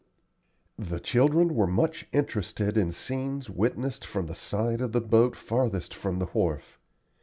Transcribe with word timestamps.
The 0.79 0.99
children 0.99 1.53
were 1.53 1.67
much 1.67 2.07
interested 2.11 2.75
in 2.75 2.91
scenes 2.91 3.51
witnessed 3.51 4.03
from 4.03 4.25
the 4.25 4.33
side 4.33 4.81
of 4.81 4.93
the 4.93 4.99
boat 5.01 5.35
farthest 5.35 5.93
from 5.93 6.17
the 6.17 6.25
wharf. 6.33 6.79